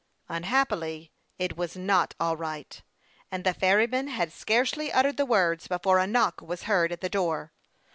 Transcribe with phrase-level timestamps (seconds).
[0.29, 2.81] Unhappily, it was not all right;
[3.31, 7.07] and the ferryman had scarcely uttered the words before a knock was heard at the
[7.09, 7.53] door.